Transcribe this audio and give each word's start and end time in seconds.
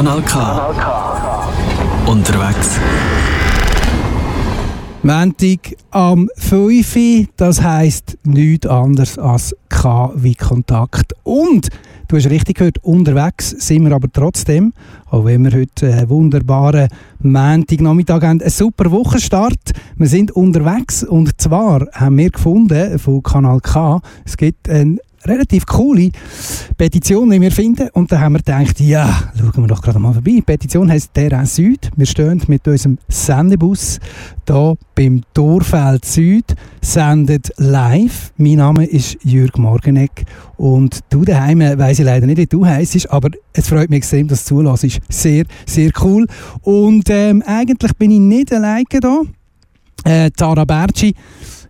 Kanal 0.00 0.22
K. 0.22 0.72
Unterwegs. 2.06 2.78
Montag 5.02 5.76
am 5.90 6.26
5 6.38 6.96
Uhr, 6.96 7.26
das 7.36 7.60
heisst 7.60 8.16
nichts 8.24 8.66
anderes 8.66 9.18
als 9.18 9.54
K 9.68 10.10
wie 10.16 10.34
Kontakt. 10.34 11.12
Und, 11.22 11.68
du 12.08 12.16
hast 12.16 12.30
richtig 12.30 12.56
gehört, 12.56 12.78
unterwegs 12.82 13.50
sind 13.50 13.84
wir 13.84 13.94
aber 13.94 14.08
trotzdem, 14.10 14.72
auch 15.10 15.26
wenn 15.26 15.44
wir 15.44 15.52
heute 15.52 15.92
einen 15.92 16.08
wunderbaren 16.08 16.88
Montagnachmittag 17.18 18.22
haben, 18.22 18.40
einen 18.40 18.48
super 18.48 18.90
Wochenstart. 18.90 19.72
Wir 19.96 20.08
sind 20.08 20.30
unterwegs 20.30 21.04
und 21.04 21.38
zwar 21.38 21.86
haben 21.92 22.16
wir 22.16 22.30
gefunden 22.30 22.98
von 22.98 23.22
Kanal 23.22 23.60
K, 23.60 24.00
es 24.24 24.38
gibt 24.38 24.66
einen 24.70 24.98
relativ 25.24 25.66
coole 25.66 26.10
Petition, 26.76 27.30
die 27.30 27.40
wir 27.40 27.52
finden. 27.52 27.88
Und 27.92 28.10
da 28.10 28.20
haben 28.20 28.34
wir 28.34 28.38
gedacht, 28.38 28.80
ja, 28.80 29.30
schauen 29.36 29.64
wir 29.64 29.66
doch 29.66 29.82
gerade 29.82 29.98
mal 29.98 30.12
vorbei. 30.12 30.32
Die 30.32 30.42
Petition 30.42 30.90
heisst 30.90 31.12
Terrain 31.14 31.46
Süd. 31.46 31.90
Wir 31.96 32.06
stehen 32.06 32.42
mit 32.46 32.66
unserem 32.66 32.98
Sendebus 33.08 33.98
hier 34.46 34.76
beim 34.94 35.22
Torfeld 35.34 36.04
Süd, 36.04 36.54
sendet 36.80 37.52
live. 37.58 38.32
Mein 38.36 38.56
Name 38.56 38.84
ist 38.84 39.18
Jürg 39.22 39.58
Morgenegg 39.58 40.24
und 40.56 41.00
du 41.10 41.24
daheim 41.24 41.60
weiss 41.60 41.98
ich 41.98 42.04
leider 42.04 42.26
nicht, 42.26 42.38
wie 42.38 42.46
du 42.46 42.66
heisst, 42.66 43.10
aber 43.10 43.30
es 43.52 43.68
freut 43.68 43.90
mich 43.90 43.98
extrem, 43.98 44.28
dass 44.28 44.44
du 44.44 44.62
zulässt. 44.62 45.00
Sehr, 45.08 45.44
sehr 45.66 45.90
cool. 46.02 46.26
Und 46.62 47.08
ähm, 47.10 47.42
eigentlich 47.46 47.92
bin 47.96 48.10
ich 48.10 48.18
nicht 48.18 48.52
alleine 48.52 48.84
hier. 48.90 49.22
Äh, 50.04 50.30
Tara 50.30 50.64
Berci 50.64 51.14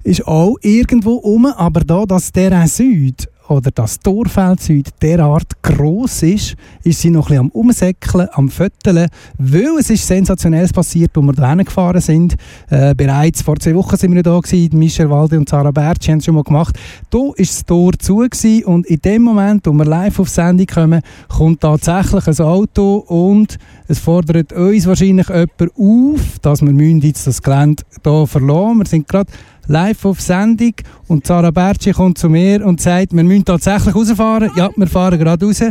ist 0.03 0.27
auch 0.27 0.57
irgendwo 0.63 1.15
um, 1.15 1.47
aber 1.47 1.81
da 1.81 2.05
das 2.07 2.33
Terrain 2.33 2.69
Süd 2.69 3.29
oder 3.51 3.71
das 3.73 3.99
Torfeld 3.99 4.61
derart 5.03 5.61
gross 5.63 6.23
ist, 6.23 6.55
ist 6.85 7.01
sie 7.01 7.11
noch 7.11 7.31
ein 7.31 7.35
bisschen 7.35 7.41
am 7.41 7.49
Umsäckeln, 7.49 8.29
am 8.33 8.49
Fötteln, 8.49 9.09
weil 9.39 9.79
es 9.79 9.91
ist 9.91 10.07
sensationelles 10.07 10.73
passiert, 10.73 11.11
wo 11.15 11.21
wir 11.23 11.33
da 11.33 11.55
gefahren 11.57 12.01
sind. 12.01 12.37
Äh, 12.69 12.95
bereits 12.95 13.43
vor 13.43 13.59
zwei 13.59 13.75
Wochen 13.75 13.97
sind 13.97 14.15
wir 14.15 14.23
da 14.23 14.39
gewesen, 14.39 14.79
Michel 14.79 15.11
Walde 15.11 15.37
und 15.37 15.49
Sarah 15.49 15.73
Bertsch 15.73 16.09
haben 16.09 16.19
es 16.19 16.27
schon 16.27 16.37
mal 16.37 16.45
gemacht. 16.45 16.79
Da 17.11 17.19
ist 17.37 17.55
das 17.55 17.65
Tor 17.65 17.93
zu 17.99 18.19
gewesen 18.19 18.65
und 18.65 18.87
in 18.87 19.01
dem 19.01 19.23
Moment, 19.23 19.67
wo 19.67 19.73
wir 19.73 19.85
live 19.85 20.21
auf 20.21 20.29
Sendung 20.29 20.67
kommen, 20.67 21.03
kommt 21.29 21.61
tatsächlich 21.61 22.29
ein 22.29 22.45
Auto 22.45 22.99
und 23.09 23.59
es 23.89 23.99
fordert 23.99 24.53
uns 24.53 24.87
wahrscheinlich 24.87 25.29
jemand 25.29 25.61
auf, 25.77 26.39
dass 26.41 26.63
wir 26.63 26.99
jetzt 26.99 27.27
das 27.27 27.43
Gelände 27.43 27.83
hier 28.05 28.27
verlassen. 28.29 28.79
Wir 28.79 28.87
sind 28.87 29.09
gerade 29.09 29.31
live 29.71 30.05
auf 30.05 30.21
Sendung 30.21 30.75
und 31.07 31.27
Sarah 31.27 31.53
Bertschi 31.53 31.93
kommt 31.93 32.19
zu 32.19 32.29
mir 32.29 32.67
und 32.67 32.81
sagt, 32.81 33.13
wir 33.13 33.23
müssen 33.23 33.45
tatsächlich 33.45 33.95
rausfahren. 33.95 34.51
Ja, 34.57 34.69
wir 34.75 34.87
fahren 34.89 35.17
gerade 35.17 35.47
raus 35.47 35.63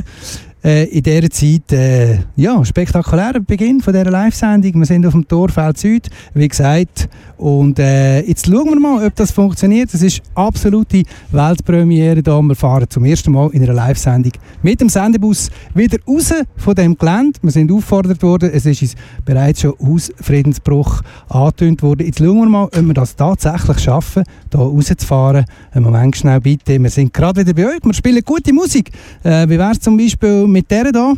äh, 0.63 0.85
in 0.85 1.03
dieser 1.03 1.29
Zeit 1.29 1.71
äh, 1.71 2.19
ja, 2.35 2.63
spektakulärer 2.63 3.39
Beginn 3.39 3.81
von 3.81 3.93
dieser 3.93 4.11
Live-Sendung. 4.11 4.79
Wir 4.79 4.85
sind 4.85 5.05
auf 5.05 5.13
dem 5.13 5.27
Torfeld 5.27 5.77
Süd, 5.77 6.09
wie 6.33 6.47
gesagt. 6.47 7.09
Und 7.37 7.79
äh, 7.79 8.19
jetzt 8.21 8.47
schauen 8.47 8.65
wir 8.65 8.79
mal, 8.79 9.05
ob 9.05 9.15
das 9.15 9.31
funktioniert. 9.31 9.93
Das 9.93 10.01
ist 10.01 10.21
absolute 10.35 11.03
Weltpremiere 11.31 12.21
da. 12.21 12.41
Wir 12.41 12.55
fahren 12.55 12.85
zum 12.89 13.05
ersten 13.05 13.31
Mal 13.31 13.49
in 13.51 13.63
einer 13.63 13.73
Live-Sendung 13.73 14.33
mit 14.61 14.81
dem 14.81 14.89
Sendebus 14.89 15.49
wieder 15.73 15.97
raus 16.05 16.33
von 16.57 16.75
dem 16.75 16.97
Gelände. 16.97 17.39
Wir 17.41 17.51
sind 17.51 17.71
aufgefordert 17.71 18.21
worden. 18.21 18.51
Es 18.53 18.65
ist 18.65 18.81
uns 18.81 18.95
bereits 19.23 19.61
schon 19.61 19.73
aus 19.79 20.11
Friedensbruch 20.21 21.01
angetönt 21.29 21.81
worden. 21.81 22.05
Jetzt 22.05 22.19
schauen 22.19 22.39
wir 22.39 22.49
mal, 22.49 22.65
ob 22.65 22.81
wir 22.81 22.93
das 22.93 23.15
tatsächlich 23.15 23.79
schaffen, 23.79 24.23
hier 24.51 24.59
rauszufahren. 24.59 25.45
Einen 25.71 25.85
Moment 25.85 26.17
schnell 26.17 26.41
bitte. 26.41 26.81
Wir 26.81 26.89
sind 26.89 27.13
gerade 27.13 27.39
wieder 27.39 27.53
bei 27.53 27.67
euch. 27.67 27.79
Wir 27.81 27.93
spielen 27.93 28.21
gute 28.25 28.51
Musik. 28.51 28.91
Äh, 29.23 29.47
wie 29.47 29.57
wäre 29.57 29.71
es 29.71 29.79
zum 29.79 29.95
Beispiel 29.95 30.45
mit 30.51 30.69
der 30.69 30.85
hier. 30.91 31.17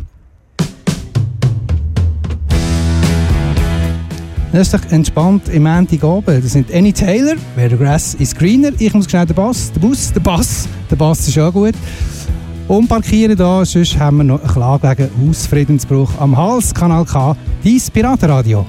Das 4.52 4.68
ist 4.68 4.74
doch 4.74 4.92
entspannt 4.92 5.48
im 5.48 5.62
Montagabend. 5.62 6.44
Das 6.44 6.52
sind 6.52 6.72
Annie 6.74 6.92
Taylor, 6.92 7.36
Where 7.56 7.70
the 7.70 7.76
Grass 7.76 8.14
is 8.14 8.34
Greener. 8.34 8.72
Ich 8.78 8.92
muss 8.92 9.10
schnell 9.10 9.24
den 9.24 9.34
Bass, 9.34 9.72
den 9.72 9.80
Bus, 9.80 10.12
den 10.12 10.22
Bass, 10.22 10.68
der 10.90 10.96
Bass 10.96 11.26
ist 11.26 11.38
auch 11.38 11.52
gut. 11.52 11.74
Umparkieren 12.68 13.36
da, 13.36 13.64
sonst 13.64 13.98
haben 13.98 14.18
wir 14.18 14.24
noch 14.24 14.42
eine 14.42 14.52
Klage 14.52 15.10
wegen 15.10 15.28
Hausfriedensbruch 15.28 16.10
am 16.20 16.36
Hals. 16.36 16.74
Kanal 16.74 17.06
K, 17.06 17.34
dein 17.64 17.80
Piratenradio. 17.92 18.66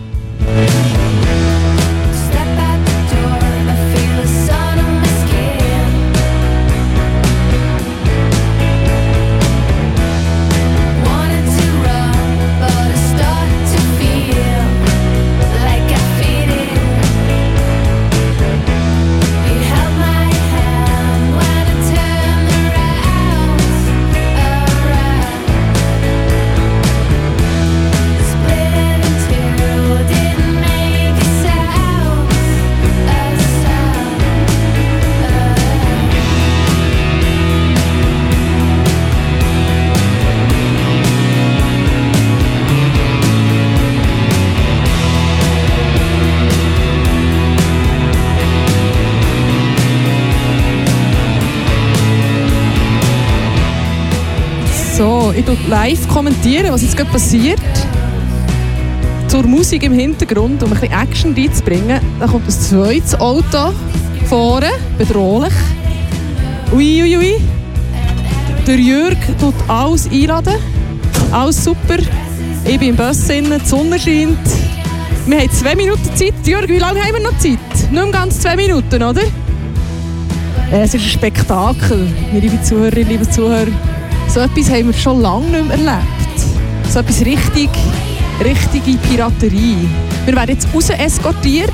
Ich 55.52 55.68
live 55.68 56.08
kommentieren, 56.08 56.72
was 56.72 56.82
jetzt 56.82 56.96
gerade 56.96 57.12
passiert. 57.12 57.60
Zur 59.28 59.44
Musik 59.44 59.84
im 59.84 59.94
Hintergrund, 59.94 60.62
um 60.64 60.72
ein 60.72 60.80
bisschen 60.80 60.94
Action 60.94 61.34
reinzubringen. 61.34 62.00
Da 62.20 62.28
kommt 62.28 62.48
ein 62.48 62.52
zweites 62.52 63.20
Auto 63.20 63.74
vorne, 64.26 64.70
bedrohlich. 64.98 65.54
Uiuiui. 66.72 67.18
Ui, 67.18 67.18
ui. 67.18 67.36
Der 68.66 68.80
Jürg 68.80 69.18
tut 69.40 69.56
alles 69.68 70.10
einladen. 70.10 70.56
Alles 71.32 71.64
super. 71.64 71.98
Ich 72.66 72.80
bin 72.80 72.90
im 72.90 72.96
Bus 72.96 73.28
drin, 73.28 73.46
die 73.62 73.68
Sonne 73.68 74.00
scheint. 74.00 74.38
Wir 75.26 75.40
haben 75.40 75.52
zwei 75.52 75.76
Minuten 75.76 76.16
Zeit. 76.16 76.34
Jürg, 76.46 76.70
wie 76.70 76.78
lange 76.78 77.02
haben 77.02 77.14
wir 77.14 77.24
noch 77.24 77.38
Zeit? 77.38 77.92
Nur 77.92 78.10
ganz 78.12 78.40
zwei 78.40 78.56
Minuten, 78.56 79.04
oder? 79.04 79.22
Es 80.72 80.94
ist 80.94 81.04
ein 81.04 81.10
Spektakel, 81.10 82.08
liebe 82.34 82.62
Zuhörerinnen, 82.62 83.10
liebe 83.10 83.30
Zuhörer. 83.30 83.68
So 84.34 84.40
etwas 84.40 84.68
haben 84.72 84.88
wir 84.88 84.94
schon 84.94 85.22
lange 85.22 85.46
nicht 85.46 85.68
mehr 85.68 85.78
erlebt. 85.78 86.40
So 86.90 87.00
etwas 87.02 87.22
richtig, 87.24 87.70
richtige 88.44 88.98
Piraterie. 88.98 89.88
Wir 90.26 90.36
werden 90.36 90.56
jetzt 90.56 90.68
raus 90.74 90.90
eskortiert. 90.90 91.70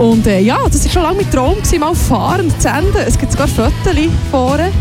Und 0.00 0.26
äh, 0.26 0.40
ja, 0.40 0.58
das 0.66 0.84
war 0.84 0.90
schon 0.90 1.02
lange 1.02 1.22
mein 1.22 1.30
Traum, 1.30 1.54
gewesen, 1.58 1.78
mal 1.78 1.94
fahren 1.94 2.50
zu 2.50 2.60
senden. 2.60 2.96
Es 3.06 3.16
gibt 3.16 3.30
sogar 3.30 3.46
Fotos 3.46 3.94
vorne. 4.32 4.72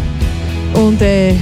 Und 0.73 0.99
äh, 1.03 1.35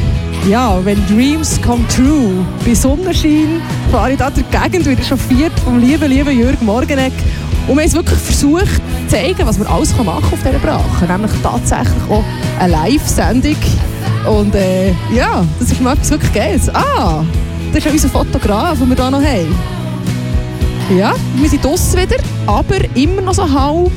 ja, 0.49 0.77
wenn 0.83 1.01
Dreams 1.07 1.61
come 1.61 1.87
true, 1.87 2.45
bei 2.65 2.73
Sonnenschein 2.73 3.61
fahre 3.89 4.11
ich 4.11 4.17
da 4.17 4.29
durch 4.29 4.45
Gegend, 4.51 4.85
wieder 4.85 5.01
chauffiert 5.01 5.57
vom 5.63 5.79
lieben, 5.79 6.09
lieben 6.09 6.37
Jürg 6.37 6.61
Morgenegg. 6.61 7.13
Und 7.69 7.77
wir 7.77 7.83
haben 7.83 7.87
es 7.87 7.93
wirklich 7.93 8.19
versucht 8.19 8.65
zu 8.65 9.07
zeigen, 9.07 9.47
was 9.47 9.57
man 9.57 9.67
alles 9.67 9.95
machen 9.95 10.05
kann 10.05 10.33
auf 10.33 10.39
dieser 10.43 10.59
Brache. 10.59 11.05
Nämlich 11.07 11.31
tatsächlich 11.41 12.03
auch 12.09 12.23
eine 12.59 12.73
Live-Sendung 12.73 13.55
und 14.25 14.55
äh, 14.55 14.91
ja, 15.13 15.45
das 15.59 15.71
ist 15.71 15.81
mal 15.81 15.93
etwas 15.93 16.11
wirklich 16.11 16.33
Geiles. 16.33 16.69
Ah, 16.73 17.23
das 17.73 17.85
ist 17.85 17.91
unser 17.91 18.09
Fotograf, 18.09 18.79
den 18.79 18.89
wir 18.89 18.95
hier 18.95 19.11
noch 19.11 19.21
haben. 19.21 19.55
Ja, 20.97 21.13
wir 21.35 21.49
sind 21.49 21.63
draussen 21.63 22.01
wieder, 22.01 22.17
aber 22.45 22.75
immer 22.95 23.21
noch 23.21 23.33
so 23.33 23.43
halb. 23.43 23.91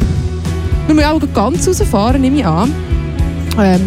Wir 0.87 0.95
müssen 0.95 1.09
auch 1.09 1.35
ganz 1.35 1.67
rausfahren, 1.67 2.21
nehme 2.21 2.39
ich 2.39 2.47
an. 2.47 2.73
Ähm, 3.59 3.81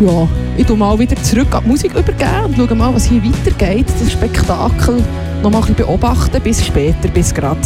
ja, 0.00 0.28
ich 0.56 0.66
tue 0.66 0.76
mal 0.76 0.98
wieder 0.98 1.16
zurück 1.22 1.54
an 1.54 1.62
die 1.64 1.70
Musik 1.70 1.92
übergeben 1.92 2.46
und 2.46 2.56
schaue 2.56 2.74
mal, 2.74 2.94
was 2.94 3.04
hier 3.04 3.22
weitergeht. 3.22 3.86
Das 3.98 4.12
Spektakel 4.12 5.02
noch 5.42 5.50
mal 5.50 5.58
ein 5.58 5.60
bisschen 5.60 5.76
beobachten. 5.76 6.40
Bis 6.42 6.64
später, 6.64 7.08
bis 7.08 7.32
gerade. 7.32 7.60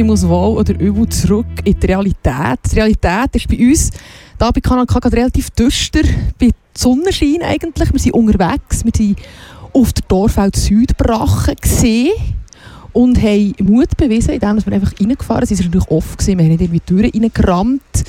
Ich 0.00 0.06
muss 0.06 0.26
wohl 0.26 0.56
oder 0.56 0.78
übel 0.80 1.06
zurück 1.10 1.46
in 1.62 1.78
die 1.78 1.86
Realität. 1.86 2.58
Die 2.72 2.76
Realität 2.76 3.34
ist 3.34 3.48
bei 3.48 3.58
uns 3.58 3.90
da 4.38 4.50
bei 4.50 4.60
Kanal 4.62 4.86
K 4.86 4.98
relativ 5.08 5.50
düster, 5.50 6.00
bei 6.38 6.50
Sonnenschein 6.74 7.42
eigentlich. 7.42 7.92
Wir 7.92 8.00
sind 8.00 8.14
unterwegs, 8.14 8.82
wir 8.82 8.92
sind 8.96 9.18
auf 9.74 9.92
der 9.92 10.04
Dorfeld 10.08 10.56
Südbrache 10.56 11.54
gesehen 11.54 12.12
und 12.94 13.20
haben 13.20 13.54
Mut 13.60 13.94
bewiesen, 13.98 14.30
indem 14.30 14.64
wir 14.64 14.72
einfach 14.72 14.98
reingefahren 14.98 15.44
sind. 15.44 15.60
Es 15.60 15.66
war 15.66 15.80
natürlich 15.80 16.16
gewesen, 16.16 16.38
wir 16.38 16.44
haben 16.44 16.50
nicht 16.50 16.62
irgendwie 16.62 16.80
Türen 16.80 17.10
reingerammt. 17.10 18.04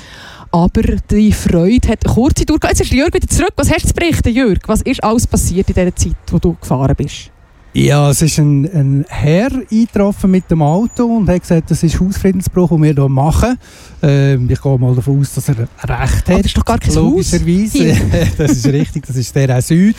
Aber 0.54 0.82
die 0.82 1.34
Freude 1.34 1.90
hat 1.90 2.06
eine 2.06 2.14
kurze 2.14 2.46
Tour 2.46 2.58
Jetzt 2.64 2.82
ist 2.82 2.92
Jörg 2.92 3.14
wieder 3.14 3.28
zurück. 3.28 3.54
Was 3.58 3.70
hast 3.70 3.84
du 3.84 3.88
zu 3.90 3.94
berichten, 3.94 4.34
Jörg? 4.34 4.60
Was 4.68 4.82
ist 4.82 5.04
alles 5.04 5.28
passiert 5.28 5.70
in 5.70 5.76
dieser 5.76 5.96
Zeit, 5.96 6.16
wo 6.30 6.40
du 6.40 6.56
gefahren 6.60 6.96
bist? 6.96 7.32
Ja, 7.74 8.10
es 8.10 8.22
ist 8.22 8.38
ein, 8.38 8.66
ein 8.66 9.06
Herr 9.08 9.50
eingetroffen 9.50 10.30
mit 10.30 10.52
dem 10.52 10.62
Auto 10.62 11.06
und 11.06 11.30
hat 11.30 11.42
gesagt, 11.42 11.72
das 11.72 11.84
ist 11.84 12.02
Hausfriedensbruch, 12.02 12.70
den 12.70 12.84
wir 12.84 12.94
hier 12.94 13.08
machen. 13.08 13.58
Ähm, 14.04 14.50
ich 14.50 14.62
gehe 14.62 14.78
mal 14.78 14.94
davon 14.94 15.22
aus, 15.22 15.34
dass 15.36 15.48
er 15.48 15.60
recht 15.60 15.70
hat. 15.88 16.30
Oh, 16.30 16.38
das 16.38 16.46
ist 16.48 16.58
doch 16.58 16.66
gar 16.66 16.80
kein 16.80 16.94
Logischerweise. 16.94 17.96
das 18.38 18.52
ist 18.52 18.66
richtig, 18.68 19.08
das 19.08 19.16
ist 19.16 19.34
der 19.34 19.62
Süd. 19.62 19.96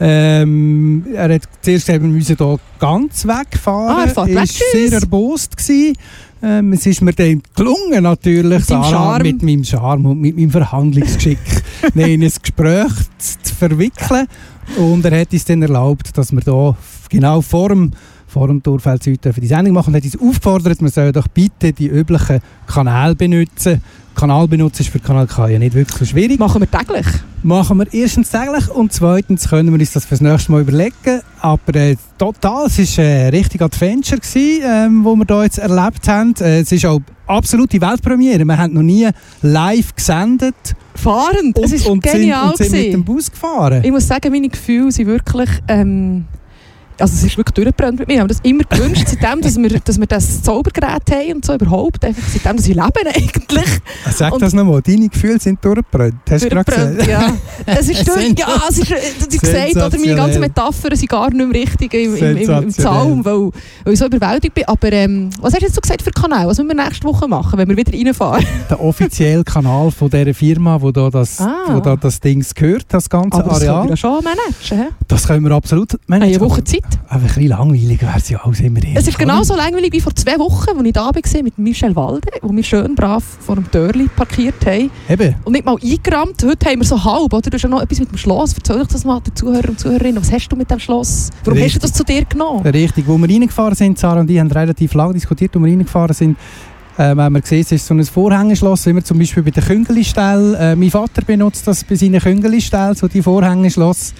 Ähm, 0.00 1.06
er 1.14 1.34
hat 1.34 1.42
zuerst 1.62 1.88
eben 1.88 2.10
müssen 2.10 2.36
hier 2.36 2.58
ganz 2.80 3.24
wegfahren. 3.24 3.96
Ah, 3.96 4.04
er 4.06 4.16
war 4.16 4.46
sehr 4.46 4.92
erbost 4.92 5.56
gewesen. 5.56 5.96
Ähm, 6.42 6.72
es 6.72 6.84
ist 6.84 7.00
mir 7.00 7.12
dann 7.12 7.40
gelungen, 7.54 8.02
natürlich, 8.02 8.58
mit, 8.58 8.66
Sarah, 8.66 9.20
mit 9.20 9.40
meinem 9.40 9.62
Charme 9.62 10.06
und 10.06 10.20
mit 10.20 10.36
meinem 10.36 10.50
Verhandlungsgeschick 10.50 11.38
in 11.94 12.02
ein 12.02 12.20
Gespräch 12.20 12.92
zu, 13.18 13.38
zu 13.40 13.54
verwickeln. 13.54 14.26
Und 14.76 15.04
er 15.04 15.20
hat 15.20 15.32
uns 15.32 15.44
dann 15.44 15.62
erlaubt, 15.62 16.16
dass 16.18 16.32
wir 16.32 16.40
hier 16.40 16.76
genau 17.14 17.40
vor 17.40 17.68
dem, 17.68 17.92
vor 18.26 18.48
dem 18.48 18.62
Torfeld 18.62 19.02
Süd 19.02 19.20
die 19.24 19.46
Sendung 19.46 19.74
machen 19.74 19.94
und 19.94 19.96
hat 19.96 20.04
uns 20.04 20.20
aufgefordert, 20.20 20.80
wir 20.80 20.90
sollen 20.90 21.12
doch 21.12 21.28
bitte 21.28 21.72
die 21.72 21.86
üblichen 21.86 22.40
Kanäle 22.66 23.14
benutzen. 23.14 23.80
Kanal 24.14 24.46
benutzen 24.46 24.82
ist 24.82 24.90
für 24.90 25.00
Kanal 25.00 25.26
K 25.26 25.48
ja 25.48 25.58
nicht 25.58 25.74
wirklich 25.74 25.98
so 25.98 26.04
schwierig. 26.04 26.38
Machen 26.38 26.62
wir 26.62 26.70
täglich? 26.70 27.06
Machen 27.42 27.78
wir 27.78 27.92
erstens 27.92 28.30
täglich 28.30 28.68
und 28.70 28.92
zweitens 28.92 29.48
können 29.48 29.72
wir 29.72 29.80
uns 29.80 29.92
das 29.92 30.04
fürs 30.04 30.20
nächste 30.20 30.52
Mal 30.52 30.60
überlegen. 30.60 31.20
Aber 31.40 31.74
äh, 31.74 31.96
total, 32.16 32.66
es 32.66 32.78
war 32.96 33.04
ein 33.04 33.28
richtiger 33.30 33.64
Adventure, 33.64 34.20
gewesen, 34.20 34.62
ähm, 34.64 35.04
wo 35.04 35.16
wir 35.16 35.24
hier 35.26 35.42
jetzt 35.42 35.58
erlebt 35.58 36.06
haben. 36.06 36.34
Äh, 36.40 36.60
es 36.60 36.70
ist 36.70 36.86
auch 36.86 37.00
absolute 37.26 37.80
Weltpremiere. 37.80 38.44
Wir 38.44 38.56
haben 38.56 38.74
noch 38.74 38.82
nie 38.82 39.08
live 39.42 39.94
gesendet. 39.94 40.54
Fahrend? 40.94 41.58
Und, 41.58 41.64
es 41.64 41.72
ist 41.72 41.86
und 41.86 42.02
genial 42.02 42.56
sind, 42.56 42.66
und 42.66 42.70
sind 42.70 42.84
mit 42.84 42.92
dem 42.92 43.04
Bus 43.04 43.30
gefahren. 43.30 43.82
Ich 43.84 43.90
muss 43.90 44.06
sagen, 44.06 44.30
meine 44.30 44.48
Gefühle 44.48 44.92
sind 44.92 45.06
wirklich... 45.08 45.50
Ähm 45.68 46.24
also 46.98 47.14
es 47.14 47.24
ist 47.24 47.36
wirklich 47.36 47.54
durchgebrannt 47.54 47.98
mit 47.98 48.08
mir. 48.08 48.14
Ich 48.14 48.20
habe 48.20 48.28
das 48.28 48.40
immer 48.42 48.64
gewünscht, 48.64 49.06
seitdem, 49.08 49.40
dass 49.40 49.56
wir, 49.56 49.80
dass 49.80 49.98
wir 49.98 50.06
das 50.06 50.42
Zaubergerät 50.42 51.10
haben 51.10 51.34
und 51.34 51.44
so 51.44 51.54
überhaupt. 51.54 52.04
Einfach 52.04 52.22
seitdem, 52.28 52.56
dass 52.56 52.66
ich 52.66 52.74
lebe 52.74 53.14
eigentlich. 53.14 53.80
Sag 54.10 54.32
und 54.32 54.42
das 54.42 54.52
nochmal, 54.52 54.80
deine 54.82 55.08
Gefühle 55.08 55.40
sind 55.40 55.64
durchgebrannt. 55.64 56.14
Hast 56.30 56.44
du 56.44 56.48
durchgebrannt, 56.50 57.06
ja. 57.06 57.32
Es 57.66 57.88
ist 57.88 58.06
durch, 58.06 58.34
ja, 58.38 58.60
es 58.68 58.78
ist, 58.78 58.90
du 58.90 59.38
gesagt, 59.38 59.76
oder 59.76 59.98
meine 59.98 60.14
ganzen 60.14 60.40
Metaphern 60.40 60.96
sind 60.96 61.08
gar 61.08 61.30
nicht 61.30 61.48
mehr 61.48 61.62
richtig 61.62 61.94
im, 61.94 62.16
im, 62.16 62.36
im, 62.36 62.50
im 62.50 62.70
Zaum, 62.70 63.24
weil, 63.24 63.50
weil 63.84 63.92
ich 63.92 63.98
so 63.98 64.06
überwältigt 64.06 64.54
bin. 64.54 64.64
Aber 64.66 64.92
ähm, 64.92 65.30
was 65.40 65.52
hast 65.52 65.62
du 65.62 65.66
jetzt 65.66 65.74
so 65.74 65.80
gesagt 65.80 66.02
für 66.02 66.10
Kanal? 66.10 66.46
Was 66.46 66.58
müssen 66.58 66.76
wir 66.76 66.84
nächste 66.84 67.06
Woche 67.06 67.26
machen, 67.28 67.58
wenn 67.58 67.68
wir 67.68 67.76
wieder 67.76 67.92
reinfahren? 67.92 68.44
Der 68.70 68.80
offizielle 68.80 69.44
Kanal 69.44 69.90
von 69.90 70.10
dieser 70.10 70.34
Firma, 70.34 70.80
wo 70.80 70.90
da 70.90 71.10
das, 71.10 71.40
ah. 71.40 71.64
wo 71.68 71.80
da 71.80 71.96
das 71.96 72.20
Ding 72.20 72.44
gehört, 72.54 72.86
das 72.88 73.08
ganze 73.08 73.38
Aber 73.38 73.52
Areal. 73.52 73.58
Das 73.58 73.74
können 73.74 73.88
wir 73.88 73.96
schon 73.96 74.24
managen. 74.24 74.94
Das 75.08 75.26
können 75.26 75.44
wir 75.44 75.52
absolut 75.52 75.98
managen. 76.06 76.34
Eine 76.34 76.40
Woche 76.40 76.64
Zeit. 76.64 76.83
Aber 77.08 77.20
ein 77.20 77.26
bisschen 77.26 77.48
langweilig 77.48 78.00
wäre 78.02 78.14
es 78.16 78.28
ja 78.28 78.40
auch 78.44 78.52
immer 78.58 78.78
ehrlich, 78.78 78.96
Es 78.96 79.08
ist 79.08 79.18
genauso 79.18 79.54
langweilig 79.54 79.92
wie 79.92 80.00
vor 80.00 80.14
zwei 80.14 80.38
Wochen, 80.38 80.76
als 80.76 80.86
ich 80.86 80.92
da 80.92 81.06
war 81.06 81.42
mit 81.42 81.58
Michel 81.58 81.94
Walde, 81.94 82.28
wo 82.42 82.54
wir 82.54 82.62
schön 82.62 82.94
brav 82.94 83.22
vor 83.40 83.56
dem 83.56 83.70
Törli 83.70 84.08
parkiert 84.08 84.64
haben. 84.66 84.90
Eben. 85.08 85.34
Und 85.44 85.52
nicht 85.52 85.64
mal 85.64 85.76
eingerammt. 85.80 86.42
Heute 86.44 86.70
haben 86.70 86.80
wir 86.80 86.86
so 86.86 87.02
halb, 87.02 87.32
oder? 87.32 87.50
Du 87.50 87.54
hast 87.54 87.62
ja 87.62 87.68
noch 87.68 87.82
etwas 87.82 88.00
mit 88.00 88.10
dem 88.10 88.18
Schloss. 88.18 88.54
Erzähl 88.54 88.78
doch 88.78 88.86
das 88.86 89.04
mal 89.04 89.20
den 89.20 89.34
Zuhörern 89.36 89.70
und 89.70 89.80
Zuhörerinnen. 89.80 90.20
Was 90.20 90.32
hast 90.32 90.48
du 90.48 90.56
mit 90.56 90.70
dem 90.70 90.78
Schloss? 90.78 91.30
Warum 91.44 91.58
Richtig. 91.58 91.74
hast 91.74 91.82
du 91.82 91.88
das 91.88 91.96
zu 91.96 92.04
dir 92.04 92.24
genommen? 92.24 92.66
Richtig. 92.66 93.06
Wo 93.06 93.18
wir 93.18 93.28
reingefahren 93.28 93.74
sind, 93.74 93.98
Sarah 93.98 94.20
und 94.20 94.30
ich 94.30 94.38
haben 94.38 94.50
relativ 94.50 94.94
lange 94.94 95.14
diskutiert, 95.14 95.54
wo 95.54 95.60
wir 95.60 95.70
reingefahren 95.70 96.14
sind, 96.14 96.36
äh, 96.96 97.16
wenn 97.16 97.32
man 97.32 97.42
sieht, 97.42 97.66
es 97.66 97.72
ist 97.72 97.86
so 97.86 97.94
ein 97.94 98.04
Vorhängeschloss, 98.04 98.86
wie 98.86 98.92
man 98.92 99.04
zum 99.04 99.18
Beispiel 99.18 99.42
bei 99.42 99.50
der 99.50 99.64
Küngeli-Stelle, 99.64 100.56
äh, 100.56 100.76
mein 100.76 100.90
Vater 100.90 101.22
benutzt 101.22 101.66
das 101.66 101.82
bei 101.82 101.96
seinen 101.96 102.20
Küngeli-Stellen, 102.20 102.94
so 102.94 103.08
die 103.08 103.20
Vorhängeschloss. 103.20 104.14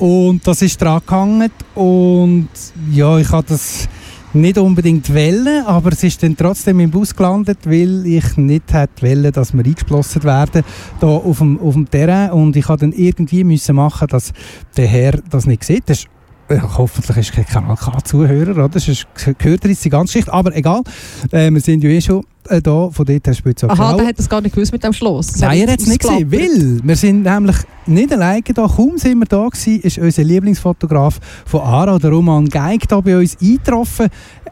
Und 0.00 0.46
das 0.46 0.62
ist 0.62 0.80
dran 0.80 1.02
gehangen 1.06 1.50
und 1.74 2.48
ja, 2.90 3.18
ich 3.18 3.30
habe 3.30 3.46
das 3.46 3.86
nicht 4.32 4.56
unbedingt 4.56 5.12
wollen, 5.12 5.66
aber 5.66 5.92
es 5.92 6.02
ist 6.02 6.22
dann 6.22 6.34
trotzdem 6.34 6.80
im 6.80 6.90
Bus 6.90 7.14
gelandet, 7.14 7.58
weil 7.64 8.06
ich 8.06 8.36
nicht 8.38 8.72
hätte 8.72 9.02
wollen, 9.02 9.30
dass 9.30 9.52
wir 9.52 9.62
eingeschlossen 9.62 10.22
werden 10.22 10.62
da 11.00 11.06
auf 11.06 11.38
dem, 11.38 11.60
auf 11.60 11.74
dem 11.74 11.90
Terrain 11.90 12.30
und 12.30 12.56
ich 12.56 12.66
habe 12.66 12.80
dann 12.80 12.92
irgendwie 12.92 13.44
müssen 13.44 13.76
machen, 13.76 14.08
dass 14.08 14.32
der 14.74 14.86
Herr 14.86 15.20
das 15.28 15.44
nicht 15.44 15.64
sieht. 15.64 15.82
Das 15.86 15.98
ist 15.98 16.08
hoffentlich 16.50 17.16
ist 17.16 17.32
kein 17.32 17.46
Kanal 17.46 17.76
K-Zuhörer, 17.76 18.64
oder? 18.64 18.76
Ist, 18.76 19.06
gehört 19.38 19.64
jetzt 19.64 19.84
die 19.84 19.90
ganze 19.90 20.12
Geschichte, 20.12 20.32
aber 20.32 20.54
egal. 20.54 20.82
Äh, 21.30 21.50
wir 21.50 21.60
sind 21.60 21.84
ja 21.84 21.90
eh 21.90 22.00
schon 22.00 22.24
äh, 22.48 22.60
da, 22.60 22.90
von 22.90 23.06
dort 23.06 23.28
hast 23.28 23.42
du 23.42 23.48
jetzt 23.48 23.64
Aha, 23.64 23.74
genau. 23.74 23.96
der 23.98 24.06
hat 24.08 24.18
das 24.18 24.28
gar 24.28 24.40
nicht 24.40 24.54
gewusst 24.54 24.72
mit 24.72 24.82
dem 24.82 24.92
Schloss. 24.92 25.36
Nein, 25.36 25.60
er 25.60 25.72
hat 25.72 25.80
es 25.80 25.86
nicht 25.86 26.00
gesehen, 26.00 26.32
weil 26.32 26.80
wir 26.82 26.96
sind 26.96 27.22
nämlich 27.22 27.56
nicht 27.86 28.12
alleine 28.12 28.42
da, 28.42 28.66
kaum 28.66 28.98
sind 28.98 29.18
wir 29.18 29.26
da 29.26 29.46
gewesen, 29.46 29.80
ist 29.80 29.98
unser 29.98 30.24
Lieblingsfotograf 30.24 31.20
von 31.46 31.60
ARA, 31.60 31.98
der 31.98 32.10
Roman 32.10 32.48
Geig, 32.48 32.88
da 32.88 33.00
bei 33.00 33.18
uns 33.18 33.36
eingetroffen. 33.40 34.08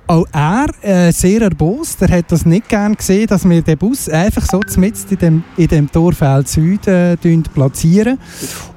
Auch 0.06 0.26
er, 0.32 0.68
äh, 0.82 1.12
sehr 1.12 1.42
erbost, 1.42 2.00
er 2.00 2.08
hat 2.16 2.32
das 2.32 2.46
nicht 2.46 2.68
gern 2.68 2.94
gesehen, 2.94 3.26
dass 3.26 3.46
wir 3.46 3.60
den 3.60 3.76
Bus 3.76 4.08
einfach 4.08 4.46
so 4.50 4.60
mitten 4.78 5.06
in 5.10 5.18
dem, 5.18 5.44
in 5.58 5.68
dem 5.68 5.92
Torfeld 5.92 6.48
Süd 6.48 6.86
äh, 6.86 7.16
platzieren. 7.52 8.18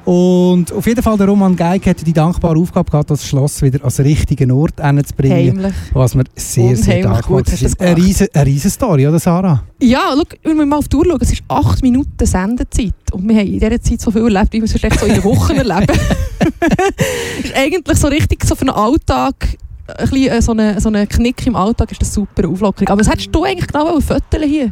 Und 0.05 0.71
auf 0.71 0.87
jeden 0.87 1.01
Fall, 1.03 1.17
der 1.17 1.27
Roman 1.27 1.55
Geig 1.55 1.85
hatte 1.85 2.03
die 2.03 2.13
dankbare 2.13 2.57
Aufgabe 2.57 2.89
gehabt, 2.89 3.09
das 3.09 3.25
Schloss 3.25 3.61
wieder 3.61 3.83
als 3.83 3.99
richtigen 3.99 4.51
Ort 4.51 4.77
zu 4.77 5.15
bringen. 5.15 5.57
Heimlich. 5.57 5.73
Was 5.93 6.15
wir 6.15 6.23
sehr, 6.35 6.75
sehr 6.75 7.03
dankbar 7.03 7.43
sind. 7.45 7.79
Eine 7.79 7.97
riesen, 7.97 8.27
eine 8.33 8.45
riesen 8.45 8.71
Story, 8.71 9.07
oder 9.07 9.19
Sarah? 9.19 9.63
Ja, 9.79 10.13
schau, 10.15 10.23
wenn 10.43 10.57
wir 10.57 10.65
mal 10.65 10.77
auf 10.77 10.87
die 10.87 10.95
Uhr 10.95 11.05
schauen, 11.05 11.19
es 11.21 11.33
ist 11.33 11.43
acht 11.47 11.81
Minuten 11.83 12.25
Sendezeit. 12.25 12.93
Und 13.11 13.27
wir 13.27 13.35
haben 13.35 13.47
in 13.47 13.59
dieser 13.59 13.81
Zeit 13.81 14.01
so 14.01 14.11
viel 14.11 14.23
erlebt, 14.23 14.53
wie 14.53 14.57
wir 14.57 14.65
es 14.65 14.71
vielleicht 14.71 14.99
so 14.99 15.05
in 15.05 15.13
einer 15.13 15.23
Woche 15.23 15.55
erleben. 15.55 15.93
ist 17.43 17.55
eigentlich 17.55 17.97
so 17.97 18.07
richtig 18.07 18.43
so 18.45 18.55
für 18.55 18.61
einen 18.61 18.75
Alltag 18.75 19.57
ein 19.97 20.09
bisschen, 20.09 20.29
äh, 20.29 20.41
so 20.41 20.53
ein 20.53 20.79
so 20.79 20.91
Knick 20.91 21.45
im 21.47 21.55
Alltag 21.55 21.91
ist 21.91 22.01
das 22.01 22.13
super 22.13 22.47
Auflockerung. 22.47 22.87
Aber 22.89 22.99
was 23.01 23.09
hättest 23.09 23.33
du 23.33 23.43
eigentlich 23.43 23.67
genau 23.67 23.99
Fotos 23.99 24.43
hier? 24.43 24.71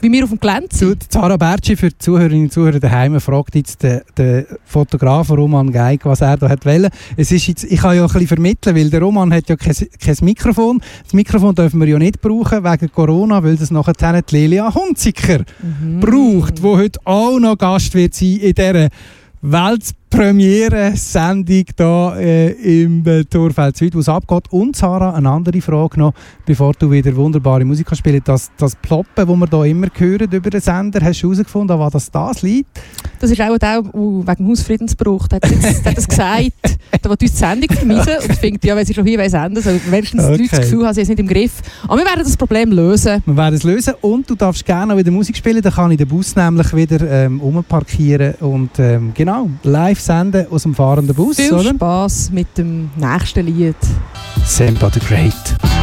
Wie 0.00 0.12
wir 0.12 0.24
auf 0.24 0.30
dem 0.30 0.38
Gelände 0.38 0.68
sind? 0.70 1.10
Zara 1.10 1.36
Bertschi, 1.36 1.74
für 1.74 1.88
die 1.88 1.98
Zuhörerinnen 1.98 2.44
und 2.44 2.52
Zuhörer 2.52 2.78
daheim, 2.78 3.18
fragt 3.18 3.54
jetzt 3.54 3.82
den, 3.82 4.02
den 4.18 4.44
Fotografen 4.64 5.36
Roman 5.36 5.72
Geig, 5.72 6.04
was 6.04 6.20
er 6.20 6.36
da 6.36 6.48
hat 6.50 6.66
wollen. 6.66 6.90
Es 7.16 7.32
ist 7.32 7.46
jetzt, 7.46 7.64
ich 7.64 7.80
kann 7.80 7.96
ja 7.96 8.02
ein 8.02 8.08
bisschen 8.08 8.26
vermitteln, 8.26 8.76
weil 8.76 8.90
der 8.90 9.00
Roman 9.00 9.32
hat 9.32 9.48
ja 9.48 9.56
kein, 9.56 9.74
kein 9.98 10.16
Mikrofon. 10.20 10.82
Das 11.02 11.14
Mikrofon 11.14 11.54
dürfen 11.54 11.80
wir 11.80 11.88
ja 11.88 11.98
nicht 11.98 12.20
brauchen 12.20 12.62
wegen 12.62 12.92
Corona, 12.92 13.42
weil 13.42 13.56
das 13.56 13.70
nachher 13.70 14.22
die 14.22 14.36
Lelia 14.36 14.74
Hunziker 14.74 15.44
mhm. 15.62 16.00
braucht, 16.00 16.62
wo 16.62 16.76
heute 16.76 17.00
auch 17.04 17.38
noch 17.38 17.56
Gast 17.56 17.94
wird 17.94 18.14
sein 18.14 18.36
in 18.36 18.54
dieser 18.54 18.88
Weltpremiere-Sendung 20.16 21.64
hier 21.76 22.16
äh, 22.16 22.84
im 22.84 23.06
äh, 23.06 23.24
Torfeld 23.24 23.76
Süd, 23.76 23.94
wo 23.94 23.98
es 23.98 24.08
abgeht. 24.08 24.44
Und 24.50 24.74
Sarah, 24.74 25.12
eine 25.12 25.28
andere 25.28 25.60
Frage 25.60 26.00
noch, 26.00 26.14
bevor 26.46 26.72
du 26.72 26.90
wieder 26.90 27.14
wunderbare 27.14 27.64
Musik 27.66 27.94
spielen 27.94 28.22
das, 28.24 28.50
das 28.56 28.76
Ploppen, 28.76 29.10
das 29.14 29.28
wir 29.28 29.64
hier 29.64 29.70
immer 29.70 29.88
hören 29.94 30.30
über 30.30 30.50
den 30.50 30.60
Sender, 30.60 31.00
hast 31.02 31.22
du 31.22 31.26
herausgefunden, 31.26 31.72
an 31.72 31.80
was 31.80 31.92
das, 31.92 32.10
das 32.10 32.42
liegt? 32.42 32.70
Das 33.20 33.30
ist 33.30 33.40
auch 33.40 33.58
der, 33.58 33.82
der 33.82 33.92
wegen 33.92 34.48
Hausfriedensbruch 34.48 35.26
hat, 35.32 35.50
jetzt, 35.50 35.84
hat 35.84 35.96
das 35.96 36.08
gesagt, 36.08 36.52
der 36.92 37.04
will 37.04 37.10
uns 37.10 37.18
die 37.18 37.28
Sendung 37.28 37.76
vermeiden 37.76 38.14
und 38.22 38.34
findet, 38.36 38.64
ja, 38.64 38.76
wenn 38.76 38.86
sie 38.86 38.94
schon 38.94 39.06
hier 39.06 39.30
senden 39.30 39.62
soll 39.62 39.80
wenigstens 39.90 40.24
okay. 40.24 40.36
die 40.36 40.42
Leute 40.42 40.56
das 40.56 40.60
Gefühl 40.60 40.86
haben, 40.86 40.94
sie 40.94 41.04
sind 41.04 41.18
nicht 41.18 41.30
im 41.30 41.34
Griff. 41.34 41.52
Aber 41.84 41.98
wir 41.98 42.04
werden 42.04 42.22
das 42.24 42.36
Problem 42.36 42.72
lösen. 42.72 43.22
Wir 43.24 43.36
werden 43.36 43.54
es 43.54 43.62
lösen 43.64 43.94
und 44.00 44.28
du 44.28 44.34
darfst 44.34 44.64
gerne 44.64 44.94
auch 44.94 44.98
wieder 44.98 45.10
Musik 45.10 45.36
spielen, 45.36 45.60
dann 45.60 45.72
kann 45.72 45.90
ich 45.90 45.98
den 45.98 46.08
Bus 46.08 46.36
nämlich 46.36 46.74
wieder 46.74 47.00
ähm, 47.10 47.40
umparkieren 47.40 48.34
und 48.40 48.78
ähm, 48.78 49.12
genau, 49.14 49.48
live 49.62 50.00
senden 50.06 50.46
aus 50.50 50.62
dem 50.62 50.74
fahrenden 50.74 51.14
Bus. 51.14 51.36
Viel 51.36 51.52
oder? 51.52 51.70
Spaß 51.74 52.30
mit 52.30 52.56
dem 52.56 52.90
nächsten 52.96 53.46
Lied. 53.46 53.76
Semper 54.44 54.90
the 54.92 55.00
Great. 55.00 55.75